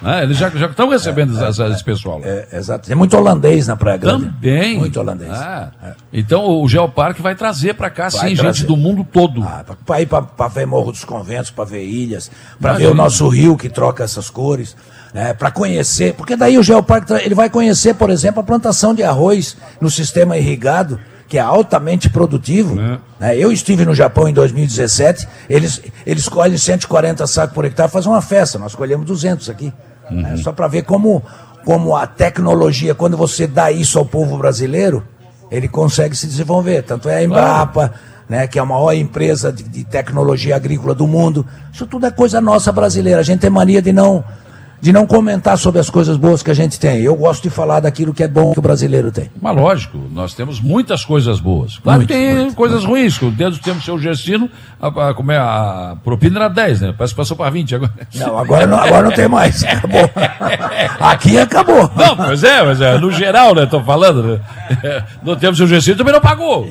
[0.00, 0.22] Né?
[0.22, 2.20] Eles já, estão recebendo é, esse, é, esse pessoal.
[2.24, 2.86] É, exato.
[2.86, 4.26] Tem muito holandês na Praia Grande.
[4.26, 4.78] Também.
[4.78, 5.32] Muito holandês.
[5.32, 5.92] Ah, é.
[6.12, 8.58] Então o Geoparque vai trazer para cá, vai sim, trazer.
[8.58, 9.42] gente do mundo todo.
[9.42, 13.28] Ah, para ir para ver Morro dos Conventos, para ver ilhas, para ver o nosso
[13.28, 14.76] rio que troca essas cores.
[15.12, 19.02] Né, para conhecer, porque daí o Geoparque ele vai conhecer, por exemplo, a plantação de
[19.02, 22.78] arroz no sistema irrigado, que é altamente produtivo.
[22.80, 22.98] É.
[23.18, 23.36] Né?
[23.36, 28.22] Eu estive no Japão em 2017, eles, eles colhem 140 sacos por hectare, fazem uma
[28.22, 29.72] festa, nós colhemos 200 aqui.
[30.10, 30.22] Uhum.
[30.22, 30.36] Né?
[30.38, 31.22] Só para ver como,
[31.64, 35.02] como a tecnologia, quando você dá isso ao povo brasileiro,
[35.50, 36.82] ele consegue se desenvolver.
[36.82, 37.92] Tanto é a Embrapa, claro.
[38.28, 41.46] né, que é a maior empresa de, de tecnologia agrícola do mundo.
[41.72, 43.20] Isso tudo é coisa nossa brasileira.
[43.20, 44.24] A gente tem mania de não
[44.80, 47.00] de não comentar sobre as coisas boas que a gente tem.
[47.02, 49.30] Eu gosto de falar daquilo que é bom que o brasileiro tem.
[49.40, 51.78] Mas lógico, nós temos muitas coisas boas.
[51.78, 52.90] Claro muito, que tem muito, coisas muito.
[52.90, 56.80] ruins, que o dedo temos seu gestino, a, a, como é, a propina era 10,
[56.80, 56.94] né?
[56.96, 57.92] Parece que passou para 20 agora.
[58.14, 59.62] Não, agora não, agora não tem mais.
[59.80, 60.10] Acabou.
[61.00, 61.90] Aqui acabou.
[61.96, 63.64] Não, mas é, mas é, no geral, né?
[63.64, 64.40] Estou falando, né?
[65.22, 66.68] Não temos seu gestino, também não pagou.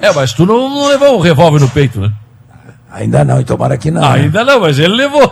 [0.00, 2.12] É, mas tu não, não levou um revólver no peito, né?
[2.96, 4.00] Ainda não, e tomara que não.
[4.00, 4.22] Né?
[4.22, 5.30] Ainda não, mas ele levou.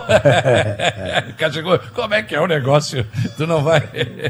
[1.51, 3.03] chegou, como é que é o negócio?
[3.35, 3.81] Tu não vai.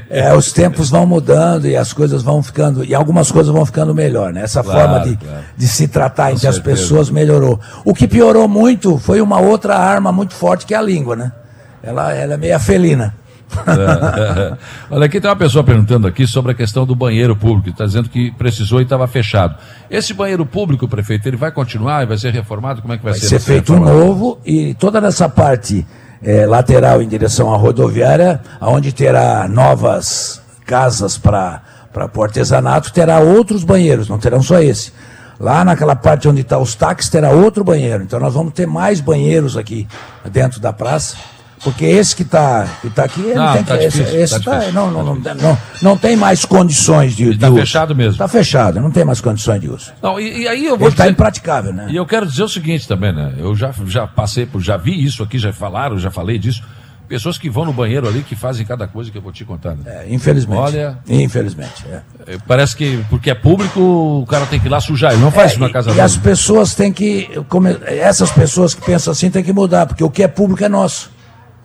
[0.10, 3.94] é, os tempos vão mudando e as coisas vão ficando, e algumas coisas vão ficando
[3.94, 4.44] melhor, né?
[4.44, 5.44] Essa claro, forma de, claro.
[5.58, 6.72] de se tratar Com entre certeza.
[6.72, 7.60] as pessoas melhorou.
[7.84, 11.34] O que piorou muito foi uma outra arma muito forte que é a língua, né?
[11.84, 13.14] Ela, ela é meio felina.
[13.68, 14.58] É.
[14.90, 17.70] Olha, aqui tem uma pessoa perguntando aqui sobre a questão do banheiro público.
[17.70, 19.56] Está dizendo que precisou e estava fechado.
[19.90, 22.82] Esse banheiro público, prefeito, ele vai continuar e vai ser reformado?
[22.82, 23.30] Como é que vai, vai ser?
[23.30, 25.86] Vai ser feito um novo e toda essa parte
[26.24, 31.62] é, lateral em direção à rodoviária, onde terá novas casas para
[32.14, 34.92] o artesanato, terá outros banheiros, não terão só esse.
[35.40, 38.04] Lá naquela parte onde está os táxis terá outro banheiro.
[38.04, 39.88] Então nós vamos ter mais banheiros aqui
[40.32, 41.18] dentro da praça.
[41.66, 44.60] Porque esse que está que tá aqui, não, tem tá que, difícil, esse, esse tá,
[44.60, 48.12] tá não, não, não, não, não tem mais condições de, Está fechado mesmo.
[48.12, 49.92] Está fechado, não tem mais condições de uso.
[50.00, 51.88] Não, e, e aí eu vou Está impraticável, né?
[51.90, 53.34] E eu quero dizer o seguinte também, né?
[53.40, 56.62] Eu já, já passei por, já vi isso aqui, já falaram, já falei disso.
[57.08, 59.76] Pessoas que vão no banheiro ali que fazem cada coisa que eu vou te contar.
[59.76, 59.84] Né?
[59.88, 60.60] É, infelizmente.
[60.60, 61.00] Olha.
[61.10, 61.84] Infelizmente.
[61.90, 62.02] É.
[62.28, 62.38] é.
[62.48, 65.14] Parece que porque é público, o cara tem que ir lá sujar.
[65.14, 66.00] Ele não faz é, isso na casa dele.
[66.00, 67.28] E as pessoas têm que.
[67.88, 71.15] Essas pessoas que pensam assim têm que mudar, porque o que é público é nosso.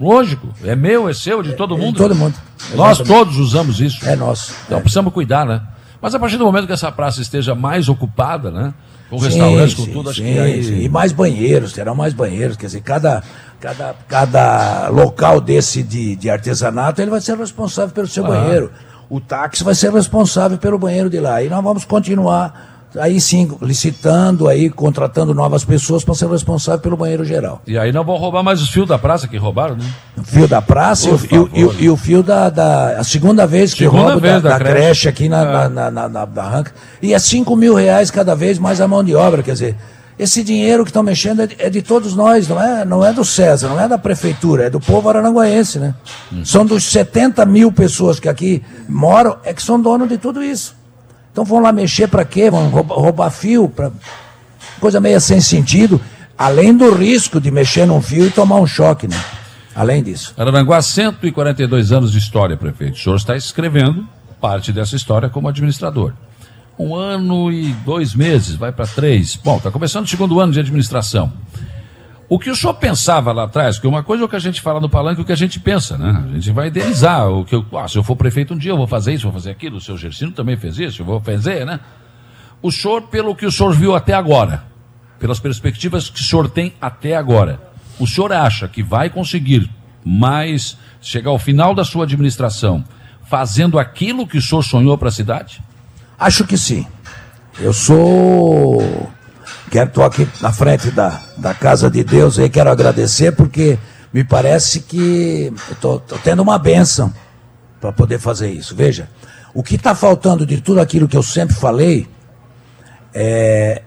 [0.01, 1.93] Lógico, é meu, é seu, de todo mundo.
[1.93, 2.35] De todo mundo.
[2.75, 4.09] Nós todos usamos isso.
[4.09, 4.55] É nosso.
[4.65, 4.81] Então é.
[4.81, 5.61] precisamos cuidar, né?
[6.01, 8.73] Mas a partir do momento que essa praça esteja mais ocupada, né?
[9.11, 10.65] Com restaurantes, com tudo, acho sim, que aí.
[10.65, 10.81] sim.
[10.81, 12.57] E mais banheiros, terão mais banheiros.
[12.57, 13.23] Quer dizer, cada,
[13.61, 18.41] cada, cada local desse de, de artesanato, ele vai ser responsável pelo seu Claro.
[18.41, 18.71] banheiro.
[19.11, 21.43] O táxi vai ser responsável pelo banheiro de lá.
[21.43, 26.97] E nós vamos continuar aí sim, licitando, aí, contratando novas pessoas para ser responsável pelo
[26.97, 27.63] banheiro geral.
[27.67, 29.85] E aí não vão roubar mais os fios da praça que roubaram, né?
[30.19, 32.99] O fio da praça e o- Por e, o- e o- e fio da, da-
[32.99, 34.75] A segunda vez que Segunda roubo vez da, da da creche.
[34.81, 35.09] creche.
[35.09, 35.45] aqui na, É.
[35.53, 36.73] na, na, na, na barranca.
[37.01, 39.43] E é 5 mil reais cada vez mais a mão de obra.
[39.43, 39.77] Quer dizer,
[40.19, 43.13] esse dinheiro que estão mexendo é de, é de todos nós, não é, não é
[43.13, 45.95] do César, não é da prefeitura, é do povo aranguaense, né?
[46.33, 46.45] Hum.
[46.45, 50.75] São dos 70 mil pessoas que aqui moram, é que são donos de tudo isso.
[51.33, 52.51] Então vão lá mexer para quê?
[52.51, 53.69] Vão roubar, roubar fio?
[53.69, 53.91] Pra...
[54.81, 56.01] Coisa meio sem sentido.
[56.37, 59.23] Além do risco de mexer num fio e tomar um choque, né?
[59.75, 60.35] Além disso.
[60.37, 62.95] Araranguá, 142 anos de história, prefeito.
[62.95, 64.07] O senhor está escrevendo
[64.41, 66.15] parte dessa história como administrador.
[66.79, 69.37] Um ano e dois meses, vai para três.
[69.37, 71.31] Bom, está começando o segundo ano de administração.
[72.31, 74.61] O que o senhor pensava lá atrás, porque uma coisa é o que a gente
[74.61, 76.27] fala no palanque, o que a gente pensa, né?
[76.31, 77.29] A gente vai idealizar.
[77.29, 79.33] O que eu, ah, se eu for prefeito um dia, eu vou fazer isso, vou
[79.33, 79.79] fazer aquilo.
[79.79, 81.81] O seu Gersino também fez isso, eu vou fazer, né?
[82.63, 84.63] O senhor, pelo que o senhor viu até agora,
[85.19, 87.61] pelas perspectivas que o senhor tem até agora,
[87.99, 89.69] o senhor acha que vai conseguir
[90.05, 92.85] mais, chegar ao final da sua administração,
[93.25, 95.61] fazendo aquilo que o senhor sonhou para a cidade?
[96.17, 96.87] Acho que sim.
[97.59, 99.11] Eu sou.
[99.71, 103.79] Quero estou aqui na frente da, da casa de Deus aí, quero agradecer, porque
[104.13, 107.15] me parece que estou tendo uma bênção
[107.81, 108.75] para poder fazer isso.
[108.75, 109.09] Veja,
[109.55, 112.09] o que está faltando de tudo aquilo que eu sempre falei
[113.15, 113.83] é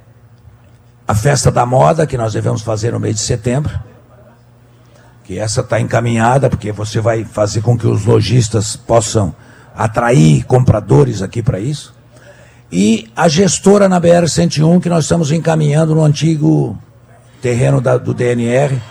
[1.06, 3.78] a festa da moda que nós devemos fazer no mês de setembro.
[5.26, 9.36] Que essa está encaminhada, porque você vai fazer com que os lojistas possam
[9.76, 11.94] atrair compradores aqui para isso
[12.74, 16.76] e a gestora na BR-101 que nós estamos encaminhando no antigo
[17.40, 18.82] terreno da- do DNR,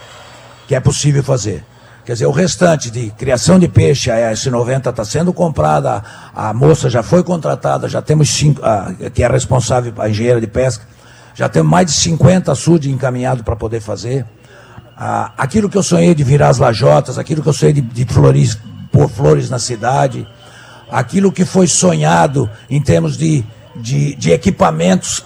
[0.69, 1.65] que é possível fazer.
[2.05, 6.01] Quer dizer, o restante de criação de peixe, a S90 está sendo comprada,
[6.33, 10.47] a, moça já foi contratada, já temos cinco, a, que é responsável, a engenheira de
[10.47, 10.87] pesca,
[11.35, 14.25] já temos mais de 50 açudes encaminhados para poder fazer.
[15.37, 18.57] Aquilo que eu sonhei de virar as lajotas, aquilo que eu sonhei de, de flores,
[18.93, 20.25] pôr flores na cidade,
[20.89, 23.45] aquilo que foi sonhado em termos de,
[23.77, 25.25] de, de equipamentos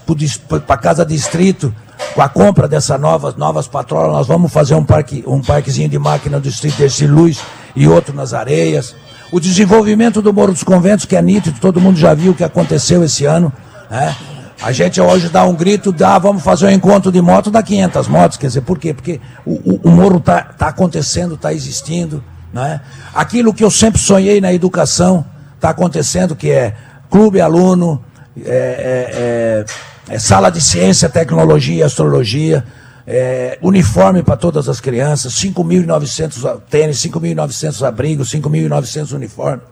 [0.66, 1.74] para cada distrito,
[2.14, 5.98] com a compra dessas novas, novas patrolas, nós vamos fazer um, parque, um parquezinho de
[5.98, 7.40] máquina do distrito desse Luz
[7.74, 8.94] e outro nas areias.
[9.32, 12.44] O desenvolvimento do Morro dos Conventos, que é nítido, todo mundo já viu o que
[12.44, 13.52] aconteceu esse ano.
[13.90, 14.14] Né?
[14.62, 18.08] A gente hoje dá um grito, dá, vamos fazer um encontro de moto, dá 500
[18.08, 18.38] motos.
[18.38, 18.94] Quer dizer, por quê?
[18.94, 22.22] Porque o, o, o morro está tá acontecendo, está existindo.
[22.52, 22.80] Né?
[23.14, 26.74] Aquilo que eu sempre sonhei na educação está acontecendo, que é
[27.10, 28.02] clube aluno,
[28.44, 29.64] é,
[30.08, 32.64] é, é, é sala de ciência, tecnologia astrologia,
[33.06, 39.62] é, uniforme para todas as crianças, 5.900 tênis, 5.900 abrigos, 5.900 uniformes,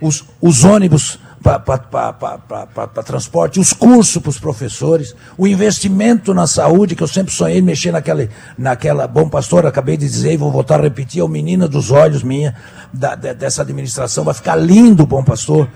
[0.00, 7.02] os, os ônibus para transporte, os cursos para os professores, o investimento na saúde, que
[7.02, 10.82] eu sempre sonhei mexer naquela, naquela Bom Pastor, acabei de dizer e vou voltar a
[10.82, 12.54] repetir, é o menina dos olhos minha,
[12.92, 15.68] da, de, dessa administração, vai ficar lindo Bom Pastor,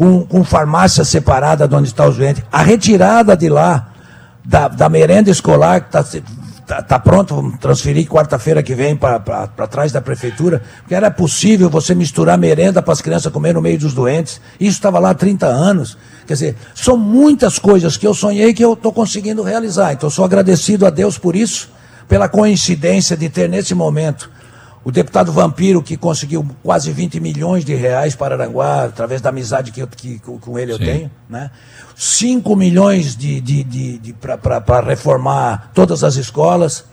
[0.00, 3.92] com, com farmácia separada de onde está os doentes, a retirada de lá,
[4.42, 6.22] da, da merenda escolar, que está
[6.66, 11.68] tá, tá pronto, vamos transferir quarta-feira que vem para trás da prefeitura, porque era possível
[11.68, 14.40] você misturar merenda para as crianças comer no meio dos doentes.
[14.58, 15.98] Isso estava lá há 30 anos.
[16.26, 19.92] Quer dizer, são muitas coisas que eu sonhei que eu estou conseguindo realizar.
[19.92, 21.68] Então, sou agradecido a Deus por isso,
[22.08, 24.30] pela coincidência de ter nesse momento
[24.84, 29.72] o deputado Vampiro, que conseguiu quase 20 milhões de reais para Aranguá, através da amizade
[29.72, 30.84] que, eu, que com ele eu Sim.
[30.84, 31.50] tenho, né?
[31.94, 36.84] 5 milhões de, de, de, de para reformar todas as escolas.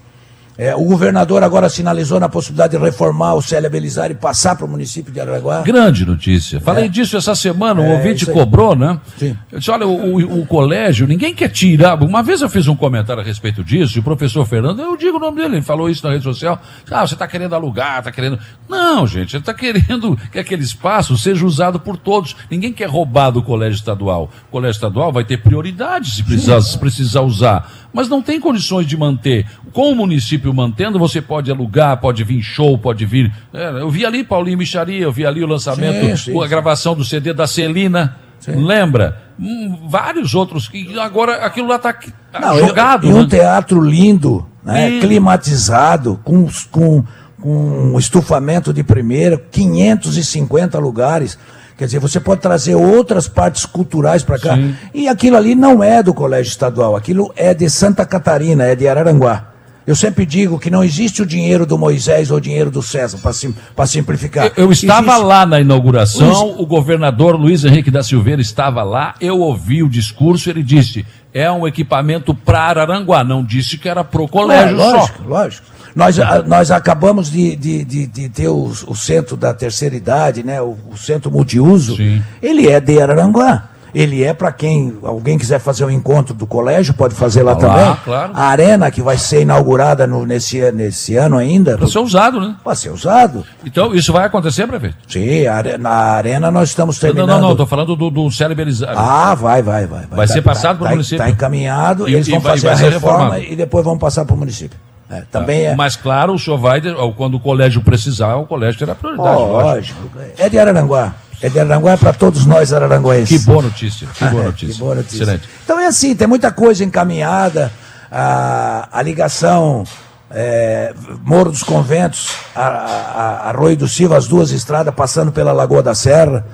[0.58, 4.66] É, o governador agora sinalizou na possibilidade de reformar o Célia Belisário e passar para
[4.66, 5.62] o município de Araranguá.
[5.62, 6.60] Grande notícia.
[6.60, 9.00] Falei disso essa semana, um É, ouvinte cobrou, né?
[9.18, 9.38] Sim.
[9.52, 12.02] Eu disse, olha, o, o- o colégio, ninguém quer tirar.
[12.02, 15.18] Uma vez eu fiz um comentário a respeito disso, e o professor Fernando, eu digo
[15.18, 16.60] o nome dele, ele falou isso na rede social.
[16.90, 18.40] Ah, você está querendo alugar, está querendo.
[18.68, 22.36] Não, gente, ele está querendo que aquele espaço seja usado por todos.
[22.50, 24.32] Ninguém quer roubar do colégio estadual.
[24.48, 27.72] O colégio estadual vai ter prioridade se precisar, se precisar usar.
[27.98, 29.44] Mas não tem condições de manter.
[29.74, 33.34] Com o município mantendo, você pode alugar, pode vir show, pode vir.
[33.52, 36.48] É, eu vi ali Paulinho Micharia, eu vi ali o lançamento, Sim, sim, a sim.
[36.48, 38.16] gravação do CD da Celina.
[38.48, 39.20] Lembra?
[39.40, 41.96] Hum, vários outros que agora aquilo lá está
[42.40, 43.08] Não, jogado.
[43.08, 43.28] E um né?
[43.28, 45.00] teatro lindo, né?
[45.00, 47.04] Climatizado, com, com,
[47.42, 51.36] com um estufamento de primeira, 550 lugares.
[51.78, 54.56] Quer dizer, você pode trazer outras partes culturais para cá.
[54.56, 54.74] Sim.
[54.94, 58.88] E aquilo ali não é do colégio estadual, aquilo é de Santa Catarina, é de
[58.88, 59.52] Araranguá.
[59.86, 63.20] Eu sempre digo que não existe o dinheiro do Moisés ou o dinheiro do César,
[63.20, 63.54] para sim,
[63.86, 64.48] simplificar.
[64.58, 69.16] Eu, eu estava Existe- lá na inauguração, o governador Luiz Henrique da Silveira estava lá,
[69.22, 74.04] eu ouvi o discurso, ele disse, é um equipamento para Araranguá, não disse que era
[74.04, 74.92] pro colégio É, só.
[74.98, 75.68] lógico, lógico.
[75.96, 80.44] Nós, a- nós acabamos de, de, de, de ter o, o centro da terceira idade,
[80.44, 80.62] né?
[80.62, 81.96] o, o centro multiuso.
[81.96, 82.22] Sim.
[82.42, 83.70] Ele é de Araranguá.
[84.00, 87.58] Ele é para quem, alguém quiser fazer um encontro do colégio, pode fazer lá Lá,
[87.58, 87.98] também.
[88.04, 88.32] claro.
[88.36, 92.56] A arena que vai ser inaugurada no- nesse, nesse ano ainda, Para ser usado, né?
[92.64, 93.44] vai ser usado.
[93.66, 94.98] Então, isso vai acontecer, prefeito?
[95.08, 95.46] Sim,
[95.80, 97.30] na arena nós estamos Não, terminando.
[97.30, 98.94] não, não, estou falando do, do celeberizado.
[99.00, 100.06] Ah, vai, vai, vai.
[100.06, 101.16] Vai ser passado pro tá, município.
[101.16, 103.54] Está encaminhado, E- eles e vão vai- fazer vai a reforma reformado.
[103.54, 104.78] e depois vão passar para o município.
[105.10, 105.74] É, também é.
[105.76, 106.82] Mas, claro, o senhor vai,
[107.16, 110.02] quando o colégio precisar, o colégio terá prioridade, lógico.
[110.04, 110.34] Lógico.
[110.38, 111.14] É de Araranguá.
[111.42, 113.40] É de Araranguá é para todos nós araranguenses.
[113.42, 114.74] Que boa notícia, que boa notícia.
[114.74, 115.24] que boa notícia.
[115.24, 115.50] Excelente.
[115.64, 117.72] Então é assim, tem muita coisa encaminhada.
[118.12, 119.84] A, a ligação
[120.32, 125.94] é, Moro dos Conventos, a, Arroio do Silva, as duas estradas passando pela Lagoa da
[125.94, 126.46] Serra.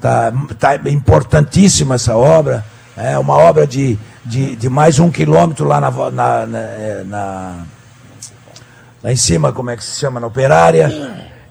[0.00, 2.64] Tá, tá importantíssima essa obra.
[2.96, 7.64] É uma obra de, de, de mais um quilômetro lá na, na, na, é, na-
[9.02, 10.88] lá em cima, como é que se chama, na Operária.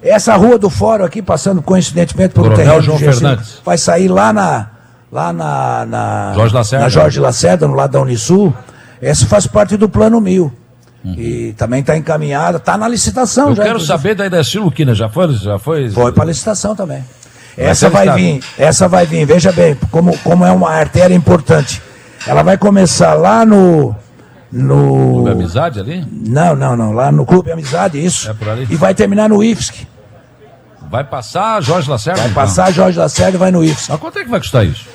[0.01, 3.61] Essa rua do Fórum aqui, passando coincidentemente por um terreno João Fernandes.
[3.65, 4.67] vai sair lá na
[5.11, 6.83] lá na, na Jorge Lacerda.
[6.83, 8.53] na Jorge Lacerda, no lado da Unisul.
[9.01, 10.51] Essa faz parte do Plano Mil.
[11.05, 13.49] E também está encaminhada, está na licitação.
[13.49, 13.63] Eu já.
[13.63, 13.97] quero inclusive.
[13.97, 15.33] saber da Idacil Luquina, já foi?
[15.35, 15.89] Já foi?
[15.89, 17.03] Foi para licitação também.
[17.55, 18.19] Vai Essa vai listado.
[18.19, 21.81] vir, essa vai vir, veja bem, como, como é uma artéria importante.
[22.25, 23.95] Ela vai começar lá no.
[24.51, 26.05] No Clube Amizade ali?
[26.11, 28.29] não, não, não, lá no Clube Amizade, isso.
[28.29, 28.67] É por ali?
[28.69, 29.87] E vai terminar no IFSC.
[30.89, 32.21] Vai passar Jorge Lacerda?
[32.21, 32.43] Vai então?
[32.43, 33.91] passar Jorge Lacerda e vai no IFSC.
[33.91, 34.85] Mas quanto é que vai custar isso?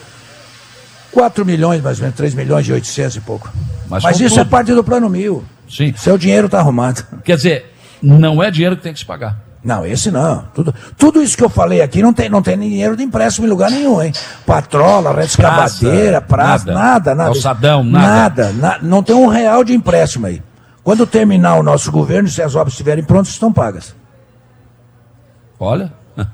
[1.13, 3.53] 4 milhões, mais ou menos, 3 milhões e 800 e pouco.
[3.89, 4.41] Mas Mas, isso tudo.
[4.41, 5.45] é parte do plano mil.
[5.69, 5.93] Sim.
[5.97, 7.05] Seu dinheiro está arrumado.
[7.23, 9.39] Quer dizer, não é dinheiro que tem que se pagar.
[9.65, 10.45] Não, esse não.
[10.55, 13.51] Tudo, tudo isso que eu falei aqui não tem, não tem dinheiro de empréstimo em
[13.51, 14.13] lugar nenhum, hein?
[14.45, 16.75] Patrola, rede escavadeira, praça, nada.
[16.75, 17.33] nada, nada.
[17.33, 18.09] Calçadão, nada.
[18.09, 20.43] Nada, na- não tem um real de empréstimo aí.
[20.83, 23.95] Quando terminar o nosso governo, se as obras estiverem prontas, estão pagas.
[25.61, 25.93] Olha,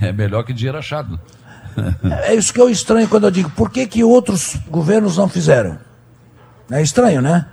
[0.00, 1.18] é melhor que dinheiro achado.
[2.26, 5.78] É isso que eu estranho quando eu digo, por que, que outros governos não fizeram?
[6.70, 7.46] É estranho, né?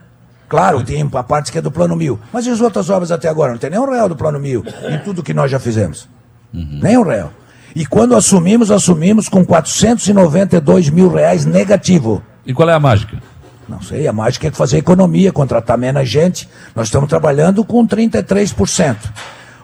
[0.47, 2.19] Claro, tem a parte que é do plano mil.
[2.31, 3.51] Mas e as outras obras até agora?
[3.51, 6.07] Não tem nem um real do plano mil em tudo que nós já fizemos.
[6.53, 7.31] Nem um real.
[7.75, 12.23] E quando assumimos, assumimos com 492 mil reais negativo.
[12.45, 13.21] E qual é a mágica?
[13.67, 16.47] Não sei, a mágica é fazer economia, contratar menos gente.
[16.75, 18.95] Nós estamos trabalhando com 33%.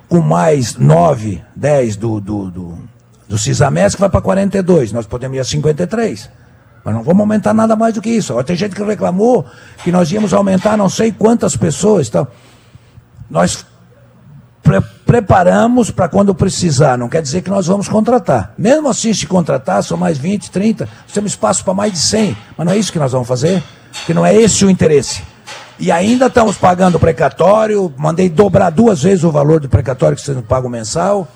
[0.09, 2.77] Com mais 9, 10 do, do, do,
[3.29, 4.91] do Cisames, que vai para 42.
[4.91, 6.29] Nós podemos ir a 53.
[6.83, 8.35] Mas não vamos aumentar nada mais do que isso.
[8.35, 9.45] Ó, Tem gente que reclamou
[9.83, 12.07] que nós íamos aumentar não sei quantas pessoas.
[12.07, 12.27] Então,
[13.29, 13.65] nós
[14.63, 16.97] pre- preparamos para quando precisar.
[16.97, 18.53] Não quer dizer que nós vamos contratar.
[18.57, 20.85] Mesmo assim, se contratar, são mais 20, 30.
[21.03, 22.35] Nós temos espaço para mais de 100.
[22.57, 23.63] Mas não é isso que nós vamos fazer.
[23.93, 25.21] Porque não é esse o interesse.
[25.79, 27.93] E ainda estamos pagando precatório.
[27.97, 31.27] Mandei dobrar duas vezes o valor do precatório que vocês não pagam mensal.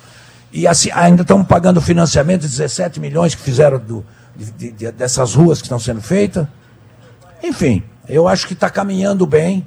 [0.51, 4.91] E assim, ainda estamos pagando financiamento de 17 milhões que fizeram do- de- de- de-
[4.91, 6.47] dessas ruas que estão sendo feitas.
[7.43, 9.65] Enfim, eu acho que está caminhando bem.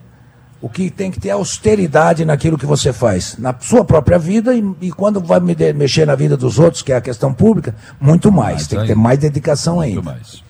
[0.60, 4.52] O que tem que ter é austeridade naquilo que você faz, na sua própria vida
[4.56, 7.32] e, e quando vai me de- mexer na vida dos outros, que é a questão
[7.32, 8.54] pública, muito mais.
[8.54, 9.02] Mais tem que ter ainda.
[9.02, 10.02] mais dedicação Muito ainda.
[10.02, 10.42] mais.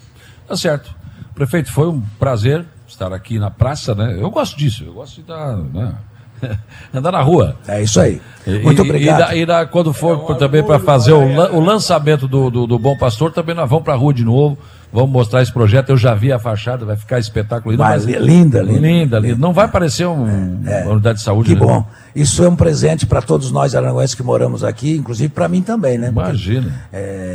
[0.46, 0.94] Tá certo.
[1.34, 4.16] Prefeito, foi um prazer estar aqui na praça, né?
[4.18, 5.94] Eu gosto disso, eu gosto de dar, né?
[6.94, 7.56] andar na rua.
[7.66, 8.20] É isso aí.
[8.62, 9.20] Muito e- obrigado.
[9.20, 12.50] E, da- e da- quando for por- também para fazer o, lan- o lançamento do,
[12.50, 14.56] do, do Bom Pastor, também nós vamos para a rua de novo.
[14.92, 15.90] Vamos mostrar esse projeto.
[15.90, 17.76] Eu já vi a fachada, vai ficar espetáculo.
[17.76, 18.78] Vai, mas- linda, linda.
[18.88, 19.36] Linda, linda.
[19.36, 20.24] Não vai parecer um-
[20.62, 21.54] uma unidade de saúde.
[21.54, 21.66] Que né?
[21.66, 21.84] bom.
[22.16, 25.98] Isso é um presente para todos nós aranguenses que moramos aqui, inclusive para mim também,
[25.98, 26.10] né?
[26.10, 26.74] Porque- Imagina.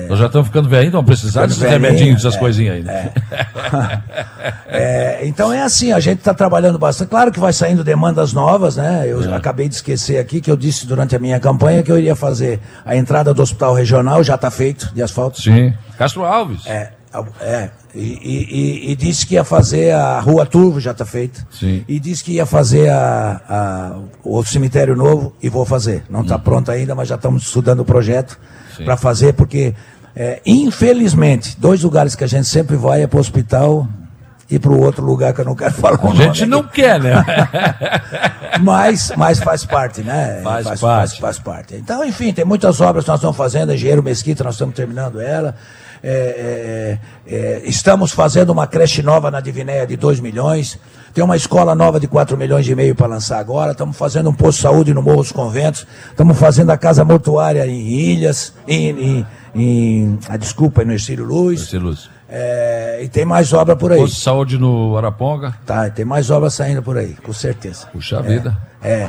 [0.09, 2.83] Nós já estamos ficando velhinhos, vamos precisar desses velhinho, remedinhos, dessas é, coisinhas aí.
[2.83, 3.11] Né?
[4.67, 7.09] É, então é assim, a gente está trabalhando bastante.
[7.09, 9.05] Claro que vai saindo demandas novas, né?
[9.07, 9.35] Eu É.
[9.35, 12.59] acabei de esquecer aqui que eu disse durante a minha campanha que eu iria fazer
[12.85, 15.39] a entrada do hospital regional, já está feito, de asfalto.
[15.41, 15.73] Sim.
[15.97, 16.65] Castro Alves.
[16.65, 16.91] É,
[17.41, 17.69] é.
[17.93, 18.47] E, e-
[18.89, 21.45] e- e disse que ia fazer a Rua Turvo, já está feita.
[21.51, 21.83] Sim.
[21.87, 26.03] E disse que ia fazer a, a- o cemitério novo e vou fazer.
[26.09, 28.39] Não está pronto ainda, mas já estamos estudando o projeto
[28.79, 28.85] Uhum.
[28.85, 29.75] Para fazer, porque,
[30.15, 33.87] é, infelizmente, dois lugares que a gente sempre vai é para o hospital
[34.49, 35.99] ir para o outro lugar que eu não quero falar.
[36.03, 37.23] A gente não quer, né?
[38.61, 40.41] mas, mas faz parte, né?
[40.43, 41.09] Faz, faz parte.
[41.09, 41.75] Faz, faz, parte.
[41.75, 43.73] Então, enfim, tem muitas obras que nós estamos fazendo.
[43.73, 45.55] Engenheiro Mesquita, nós estamos terminando ela.
[46.05, 50.77] É, é, é, estamos fazendo uma creche nova na Divinéia de 2 milhões.
[51.13, 53.71] Tem uma escola nova de 4 milhões e meio para lançar agora.
[53.71, 55.87] Estamos fazendo um posto de saúde no Morro dos Conventos.
[56.09, 61.61] Estamos fazendo a casa mortuária em Ilhas, em, em, em a desculpa, no Ercílio Luz.
[61.61, 62.09] Ercílio Luz.
[62.27, 63.99] É, e tem mais obra por aí.
[63.99, 65.53] Posto de saúde no Araponga.
[65.65, 67.85] Tá, tem mais obra saindo por aí, com certeza.
[67.93, 68.57] Puxa vida.
[68.81, 69.07] É.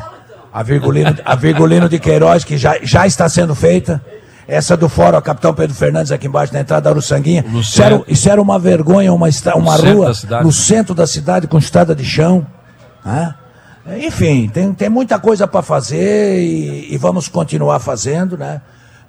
[0.53, 4.01] A Virgulino, a Virgulino de Queiroz, que já, já está sendo feita.
[4.47, 7.45] Essa do Fórum, Capitão Pedro Fernandes, aqui embaixo, na entrada da Uruçanguinha.
[7.55, 11.95] Isso era, isso era uma vergonha, uma, uma rua no centro da cidade, com estrada
[11.95, 12.47] de chão.
[13.05, 13.34] né?
[13.99, 18.61] Enfim, tem, tem muita coisa para fazer e, e vamos continuar fazendo, né?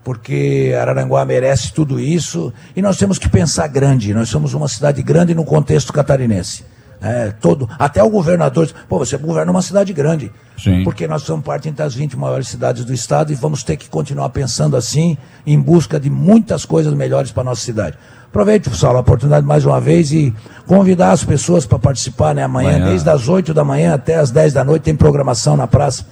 [0.03, 4.13] Porque Araranguá merece tudo isso e nós temos que pensar grande.
[4.13, 6.63] Nós somos uma cidade grande no contexto catarinense.
[7.07, 10.31] É, todo, até o governador, diz, pô, você governa uma cidade grande.
[10.57, 10.83] Sim.
[10.83, 14.29] Porque nós somos parte das 20 maiores cidades do estado e vamos ter que continuar
[14.29, 17.95] pensando assim, em busca de muitas coisas melhores para a nossa cidade.
[18.25, 20.33] Aproveito, Saulo, a oportunidade mais uma vez e
[20.65, 22.43] convidar as pessoas para participar, né?
[22.43, 22.89] Amanhã, Amanhã.
[22.89, 26.05] desde as 8 da manhã até as 10 da noite, tem programação na praça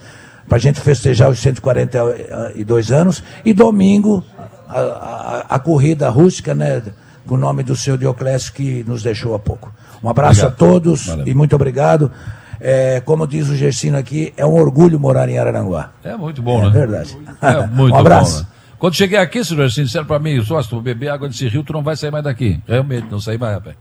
[0.47, 3.23] para a gente festejar os 142 anos.
[3.43, 4.23] E domingo,
[4.69, 6.81] a, a- a corrida rústica, né?
[7.25, 9.73] Com o nome do seu Dioclésio, que nos deixou há pouco.
[10.03, 10.53] Um abraço Obrigado.
[10.53, 11.27] a todos Valeu.
[11.27, 12.11] e muito obrigado.
[12.59, 15.91] É, como diz o Gersino aqui, é um orgulho morar em Araranguá.
[16.03, 16.69] É muito bom, É né?
[16.71, 17.17] verdade.
[17.41, 18.35] É muito um abraço.
[18.37, 18.39] bom.
[18.41, 18.47] Né?
[18.79, 21.63] Quando cheguei aqui, senhor, assim, disseram pra mim, só se tu beber água desse rio,
[21.63, 22.59] tu não vai sair mais daqui.
[22.67, 23.75] Realmente, não saí mais, rapaz.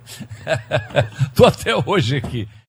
[1.34, 2.48] Tô até hoje aqui.